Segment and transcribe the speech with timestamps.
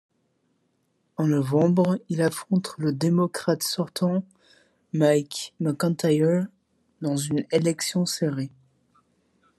[1.15, 4.23] En novembre, il affronte le démocrate sortant
[4.93, 6.47] Mike McIntyre
[7.01, 8.49] dans une élection serrée.